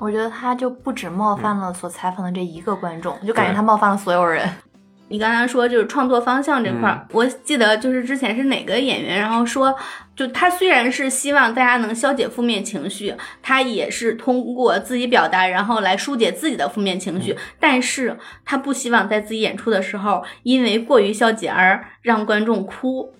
[0.00, 4.48] 我觉得他就不止冒犯了所采访的这一个观众，就感觉他冒犯了所有人。
[5.08, 9.74] 你刚才说就是创作方向这块儿，我记得就是之前是哪个演员，然后说，
[10.14, 23.12] 就他虽然是希望大家能消解负面情绪，他也是通过自己表达，然后来疏解自己的负面情绪，但是他不希望在自己演出的时候，因为过于消解而让观众哭。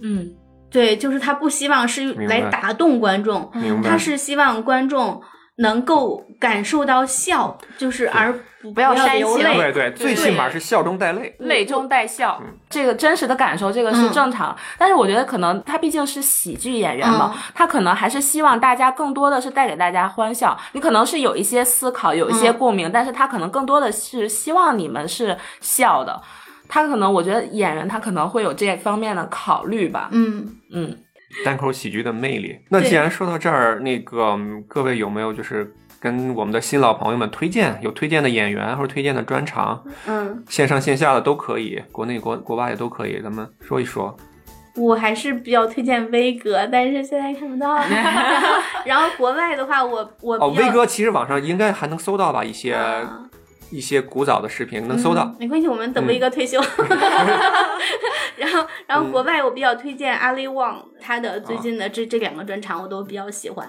[0.00, 0.32] 嗯
[0.70, 3.52] 对，就是他不希望是来打动观众，
[3.84, 3.98] 他？
[3.98, 5.20] 是希望观众
[5.60, 9.38] 能够感受到笑，就是而不不要煽情。
[9.38, 11.34] 对对，最起码是笑中带泪。
[11.38, 14.56] 泪中带笑嗯，这个真实的感受，这个是嗯正常。
[14.78, 20.58] 但是我觉得可能他毕竟是喜剧演员嘛，嗯他可能还是希望大家更多的是带给大家欢笑。
[20.72, 26.20] 你可能是有一些思考，有一些嗯共鸣，但是他可能更多的是希望你们是笑的。
[26.72, 30.08] 他可能，我觉得演员他可能会有这方面的考虑吧。
[30.12, 30.96] 嗯，嗯，
[31.44, 32.58] 单口喜剧的魅力。
[32.68, 44.16] 那既然说到这儿，那个嗯各位有没有就是跟我们的新老朋友们推荐有推荐的演员或者推荐的专场，嗯，线上线下的都可以，国内国国外也都可以，咱们说一说。
[44.76, 47.76] 我还是比较推荐威哥，但是现在看不到。
[48.86, 53.24] 然后国外的话，我我哦，威哥其实网上应该还能搜到吧，一些、啊
[53.70, 55.24] 一些古早的视频能搜到。
[55.24, 56.60] 嗯没关系，我们等一个退休。
[58.36, 63.68] 然后，然后国外我比较推荐阿里旺，他的最近的这这两个专场我都比较喜欢。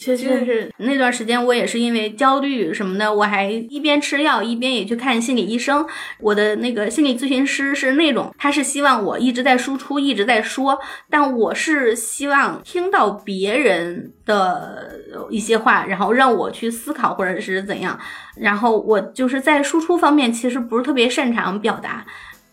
[0.00, 5.86] 确实是那段时间，我也是因为焦虑什么的，我还一边吃药一边也去看心理医生。
[6.18, 10.78] 我的那个心理咨询师是那种，他是希望我一直在输出，一直在说，
[11.10, 18.00] 但我是希望听到别人的一些话，然后让我去思考或者是怎样。
[18.36, 22.06] 然后我就是在输出方面其实不是特别擅长表达。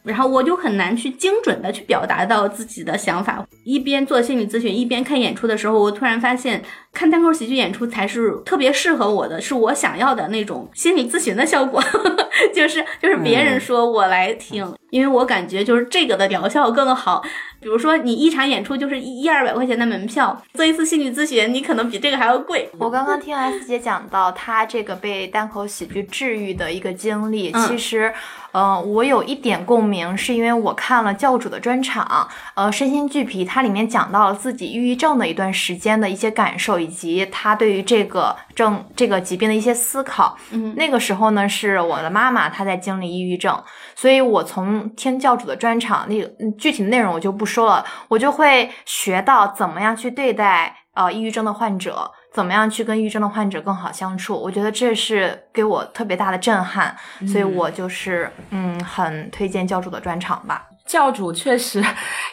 [0.07, 3.45] 然后我就很难去精准的去表达到自己的想法。
[3.63, 6.63] 一边做心理咨询，一边看演出的时候，我突然发现，
[6.93, 11.83] 看单口喜剧演出才是特别适合我的，是我想要的那种心理咨询的效果，
[12.55, 17.21] 就是就是别人说我来听，因为我感觉就是这个的疗效更好。
[17.67, 22.69] 比比如说你一场演出就是一一二百块钱的门票，做一次心理咨询，你可能比这个还要贵。
[22.77, 28.13] 我刚刚听 S 姐讲到她这个被单口喜剧治愈的一个经历，嗯其实，
[28.53, 40.37] 呃，我有一点共鸣，是因为我看了教主的专场，呃，身心俱疲，它里面讲到了自己抑郁症的一段时间的一些感受，以及他对于这个症这个疾病的一些思考。
[40.51, 43.61] 嗯那个时候呢，是我的妈妈她在经历抑郁症，
[43.93, 54.35] 所以我从听教主的专场那个嗯具体的内容我就不说了，我就会学到怎么样去对待呃抑郁症的患者，怎么样去跟抑郁症的患者更好相处。
[54.35, 56.95] 我觉得这是给我特别大的震撼，
[57.27, 60.63] 所以我就是嗯很推荐教主的专场吧。
[60.85, 61.83] 教主确实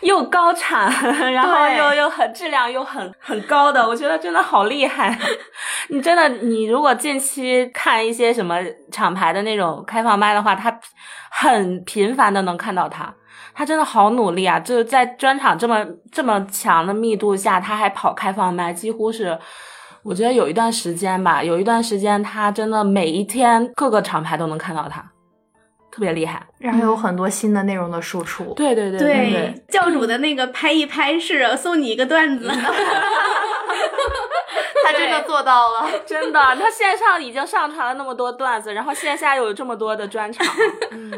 [0.02, 0.88] 又高产，
[1.32, 5.18] 然后又又很质量又很很高的，我觉得真的好厉害。
[5.90, 8.56] 你真的，你如果近期看一些什么
[8.92, 10.78] 厂牌的那种开放麦的话，他
[11.32, 13.12] 很频繁的能看到他。
[13.54, 14.58] 他真的好努力啊！
[14.58, 19.38] 就是在专场这么这么强的密度下，他还跑开放麦，几乎是，
[20.02, 25.04] 我觉得有一段时间吧，有一段时间他真的每一天各个厂牌都能看到他，
[25.94, 26.44] 特别厉害。
[26.58, 28.52] 然后有很多新的内容的输出。
[28.54, 32.50] 对对对对对，教主的那个拍一拍是 送你一个段子，
[34.84, 35.88] 他真的做到了。
[36.04, 40.44] 真的，他线上已经上传了那么多段子，然后线下又有这么多的专场，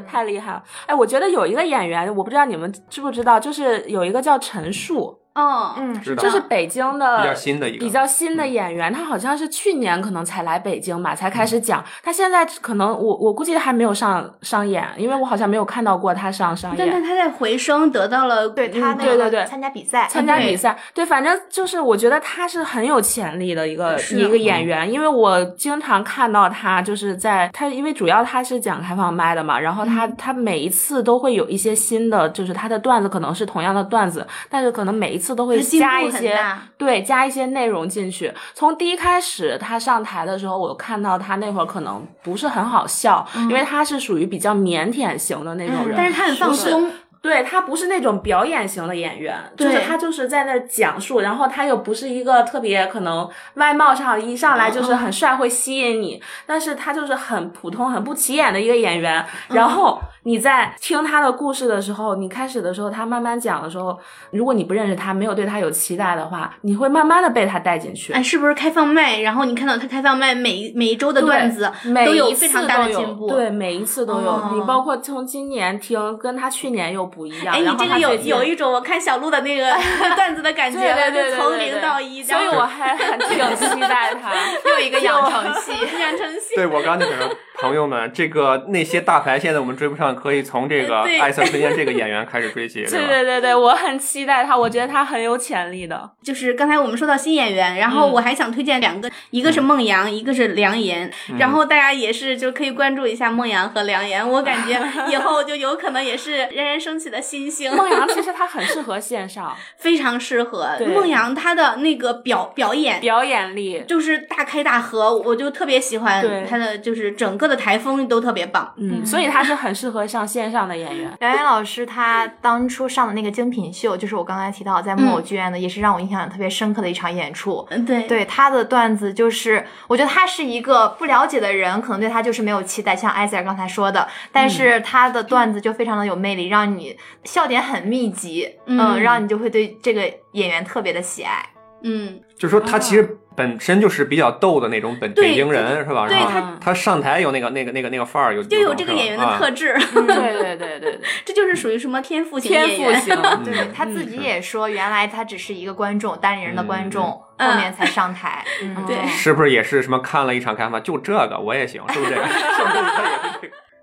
[0.06, 0.62] 太厉害了。
[0.86, 6.22] 哎，我觉得有一个演员，我不知道你们知不知道，就是有一个叫陈数，哦，嗯，知道。
[6.22, 7.84] 就是北京的比较新的一个。
[7.84, 11.84] 比较新的演员，他好像是去年可能才来北京吧，才开始讲。
[12.02, 16.78] 他现在可能我我估计还没有上上演，因为我好像没有看到过他上上演。
[16.78, 36.38] 但是他在回声得到了对他那个对对对参加比赛，参加比赛，对，反正就是我觉得他是很有潜力的一个一个演员，因为我经常看到他就是在他，因为主要他是讲开放麦的嘛，然后他、他每一次都会有一些新的，就是他的段子可能是同样的段子，但是可能每一次都会加一些
[36.76, 38.32] 对加一些内容进去。
[38.54, 59.24] 从第一开始他上台的时候，我看到他那会儿可能不是很好笑，因为他是属于比较腼腆型的那种人，但是他很放松，对他不是那种表演型的演员，就是他就是在那儿讲述，然后他又不是一个特别可能外貌上一上来就是很帅会吸引你，但是他就是很普通很不起眼的一个演员。
[59.48, 63.96] 然后你在听他的故事的时候，你开始的时候他慢慢讲的时候，
[64.32, 68.12] 如果你不认识他，没有对他有期待的话，你会慢慢的被他带进去。
[68.12, 69.20] 哎，是不是开放麦？
[69.20, 71.70] 然后你看到他开放麦每每一周的段子
[72.04, 73.28] 都有每一次非常大的都有进步。
[73.28, 74.28] 对，每一次都有。
[74.28, 77.54] 哦你包括从今年听，跟他去年又不一样。
[77.54, 79.70] 哎，你这个有有一种我看小鹿的那个
[80.16, 84.32] 段子的感觉对了，对对对就从零到一，所以我还很挺期待他。
[84.68, 85.70] 又一个养成系。
[86.00, 86.56] 养成系。
[86.56, 93.06] 对我刚才就想说，朋友们，这个那些大牌现在我们追不上，可以从这个对艾瑟推荐这个 演员开始追起， 对？
[93.06, 96.10] 对对对，我很期待他，我觉得他很有潜力的。
[96.22, 107.74] 就是刚才我们说到新演员，然后嗯我还想推荐两个，一个是孟阳，一个是梁岩，然后大家也是就可以关注一下孟阳和梁岩，我感觉 以后就有可能也是冉冉升起的新星。
[107.74, 118.72] 孟阳其实他很适合线上非常适合孟阳，他的那个表表演表演力，就是大开大合，我就特别喜欢对他的，就是整个的台风都特别棒。
[118.78, 121.12] 嗯，所以他是很适合上线上的演员。
[121.20, 127.66] 梁岩老师他当初上的那个精品秀，就是我刚才提到在木偶剧院的，也是让我印象特别深刻的一场演出。
[127.70, 140.02] 嗯，对对他的段子，就是我觉得他是一个不了解的人，可能对他就是没有期待，像艾塞尔刚才说的，但是他的段子就非常的有魅力，让你笑点很密集，嗯嗯，让你就会对这个
[140.32, 141.44] 演员特别的喜爱。
[141.82, 146.06] 嗯，就是说他其实本身就是比较逗的那种本北京人，是吧？
[146.08, 149.76] 对然后他他上台有那个那个那个那个范儿，有就有这个演员的特质。
[149.92, 153.00] 对对对对对，这就是属于什么天赋型天演员。
[153.00, 153.22] 赋型。
[153.44, 158.44] 对他自己也说，原来他只是一个观众，单立人的观众，嗯后面才上台。
[158.62, 162.16] 嗯，对嗯是不是也是什么看了一场开放，就这个我也行，是不是？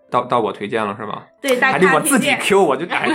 [0.10, 1.24] 到到我推荐了是吗？
[1.41, 2.36] 对，大还得我自己。
[2.39, 3.08] Q，我就哎。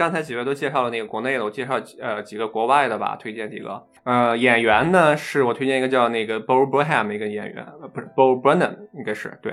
[0.00, 3.84] 刚才几位都介绍了那个国内的，我介绍呃几个国外的吧，推荐几个。
[4.04, 9.52] 呃，演员呢是我推荐一个叫那个 Bo Burnham 的一个演员，呃不是 Bo Burnham 应该是对，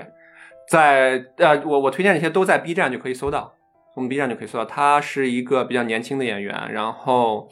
[0.70, 3.56] 在呃我我推荐这些都在 B 站就可以搜到，
[3.94, 4.64] 从 B 站就可以搜到。
[4.64, 7.50] 他是一个比较年轻的演员，然后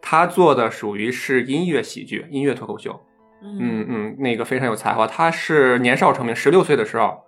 [0.00, 2.98] 他做的属于是音乐喜剧、音乐脱口秀。
[3.42, 5.06] 嗯嗯，那个非常有才华。
[5.06, 7.18] 他是年少成名，十六岁的时候，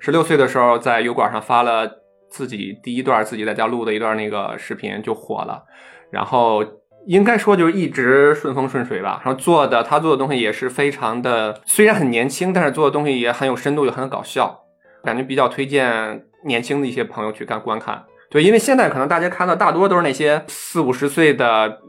[0.00, 2.05] 十六岁的时候在油管上发了
[2.36, 5.64] 自己第一段自己在家录的一段那个视频就火了，
[6.10, 6.62] 然后
[7.06, 9.22] 应该说就是一直顺风顺水吧。
[9.24, 14.60] 然后做的他做的东西也是非常的，虽然很年轻，但是做的东西也很有深度，也很搞笑，
[15.02, 18.04] 感觉比较推荐年轻的一些朋友去看观看。
[18.28, 21.80] 对，因为现在可能大家看到大多都是那些四五十岁的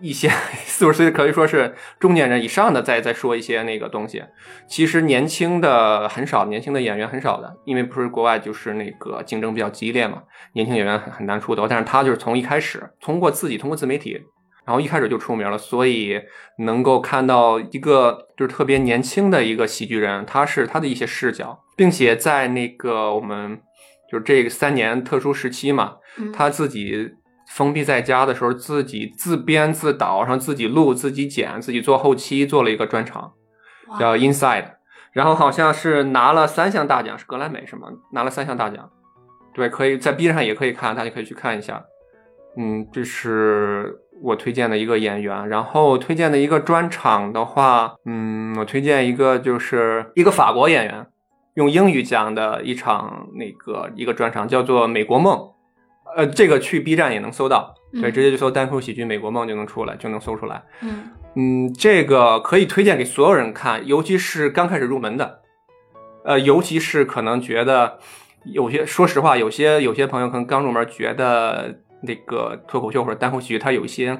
[0.00, 0.28] 一些
[0.66, 4.22] 四五十岁可以说是中年人以上的在在说一些那个东西。
[4.68, 10.22] 其实年轻的很少，年轻的演员很少的，因为不是国外就是那个竞争比较激烈嘛，
[10.54, 11.66] 年轻演员很很难出头。
[11.66, 14.20] 但是他就是从一开始通过自己通过自媒体，
[14.64, 16.20] 然后一开始就出名了，所以
[16.58, 23.60] 能够看到一个就是特别年轻的一个喜剧人，他是他的一些视角，并且在那个我们。
[24.08, 25.96] 就是这个三年特殊时期嘛，
[26.32, 27.10] 他自己
[27.56, 33.32] 封闭在家的时候，自己自编自导，然后自己录、自己剪、自己做后期，做了一个专场，
[33.98, 34.72] 叫 Inside，
[35.12, 37.88] 然后好像是拿了三项大奖，是格莱美是吗？
[38.12, 38.90] 拿了三项大奖，
[39.54, 41.82] 对，可以在 B 站上也可以看，大家可以去看一下。
[42.58, 51.06] 嗯，这是我推荐的一个演员，然后推荐的一个专场的话，嗯，我推荐一个就是一个法国演员。
[51.54, 55.38] 用英语讲的一场那个一个专场叫做《美国梦》，
[56.16, 60.62] 呃，这个去 B 站也能搜到，对，直接就搜单口喜剧《美国梦》就能出来，就能搜出来。
[60.80, 65.42] 嗯嗯，这个可以推荐给所有人看，尤其是刚开始入门的，
[66.24, 67.98] 呃，尤其是可能觉得
[68.44, 74.18] 有些，说实话，有些有些朋友可能刚入门，觉得那个脱口秀或者单口喜剧它有一些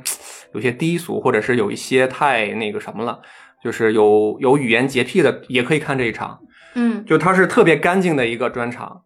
[0.53, 3.21] 有些低俗，或者是有一些太那个什么了，
[3.65, 6.39] 就是有有语言洁癖的，也可以看这一场。
[6.75, 9.01] 嗯，就它是特别干净的一个专场，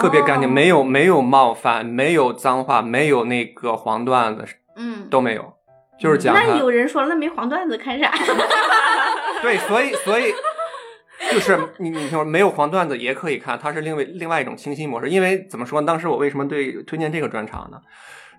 [0.00, 4.44] 特别干净，没有没有冒犯，没有脏话，没有那个黄段子，
[4.76, 5.54] 嗯，都没有，
[5.98, 6.34] 就是讲。
[6.34, 8.10] 那有人说了，那没黄段子看啥？
[9.42, 10.32] 对，所以所以
[11.32, 15.08] 就是你你听说没有黄段子也可以看，它是另外另外一种清新模式。
[15.08, 17.78] 因为怎么说，当时我为什么对推荐这个专场呢？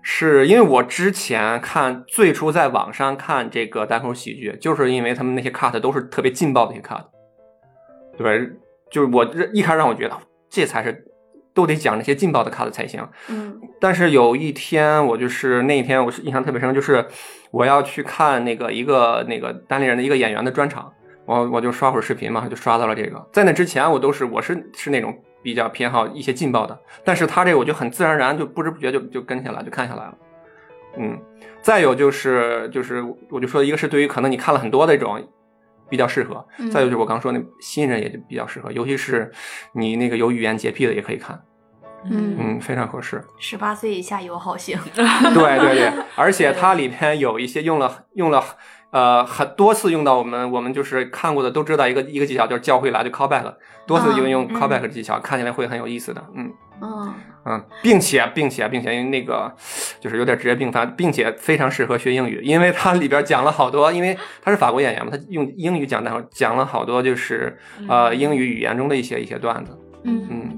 [0.04, 7.04] 是因为我之前看最初在网上看这个单口喜剧，就是因为他们那些 cut 都是特别劲爆的一些 cut。
[8.18, 8.50] 对，
[8.90, 10.18] 就是我一开始让我觉得
[10.50, 11.04] 这才是
[11.54, 13.06] 都得讲那些劲爆的卡子才行。
[13.28, 17.04] 嗯，但是有一天我就是那一天我是印象特别深，就是
[17.50, 20.92] 我要去看那个一个那个单立人的一个演员的专场，
[21.26, 23.24] 我我就刷会儿视频嘛，就刷到了这个。
[23.32, 30.14] 在那之前我都是我是是那种比较偏好一些劲爆的，但是他这个我就很自然而然就不知不觉就就跟下来就看下来了。
[30.96, 31.18] 嗯，
[31.60, 35.22] 再有就是就是我就说一个是对于可能你看了很多的这种。
[35.92, 39.30] 比较适合，再有就是我刚说那新人也就比较适合，尤其是
[39.74, 41.38] 你那个有语言洁癖的也可以看，
[42.10, 42.34] 嗯。
[42.40, 43.22] 嗯，非常合适。
[43.38, 45.04] 十八岁以下友好型，对
[45.60, 48.42] 对对， 而且它里边有一些用了用了
[48.90, 53.54] 呃很多次用到我们我们就是看过的都知道一个一个技巧就是教会来就 callback，
[53.86, 56.50] 多次用用 callback 的技巧，看起来会很有意思的，嗯。
[56.82, 57.14] 嗯。
[57.44, 59.52] 嗯，并且并且并且，因为那个
[59.98, 67.58] 就是有点职业病发，并且非常适合学英语，因为它里边讲了好多，因为他是法国演员嘛，他用英语讲，的讲了好多就是
[67.88, 70.24] 呃英语语言中的一些一些段子，嗯。
[70.30, 70.51] 嗯，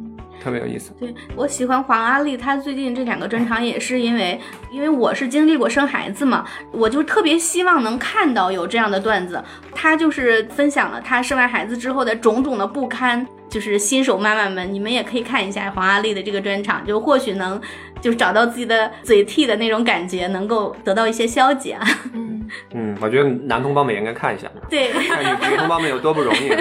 [0.44, 0.92] 特别有意思。
[1.00, 4.38] 对我喜欢黄阿丽，她最近这两个专场也是因为，
[4.70, 9.42] 因为我是经历过生孩子嘛，我就特别希望能看到有这样的段子。
[9.74, 13.26] 她就是分享了她生完孩子之后的种种的不堪。
[13.46, 17.60] 就是新手妈妈们，你们也可以看一下黄阿丽的这个专场，就或许能
[18.04, 21.78] 就是找到自己的嘴替的那种感觉，能够得到一些消解。
[22.12, 26.52] 嗯嗯，我觉得男同胞们也应该看一下， 对，看女女同胞们有多不容易。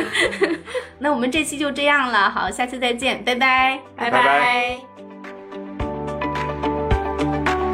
[0.99, 4.92] 那我们这期就这样了，好，下期再见，拜拜，拜拜。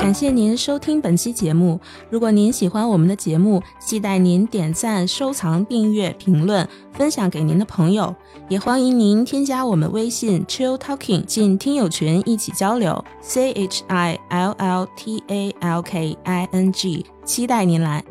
[0.09, 1.79] 感谢您收听本期节目。
[2.09, 8.15] 如果您喜欢我们的节目，期待您点赞、收藏、订阅、评论、分享给您的朋友。
[8.47, 13.05] 也欢迎您添加我们微信 Chill Talking 进听友群一起交流。
[13.21, 18.03] C H I L L T A L K I N G，期待您来。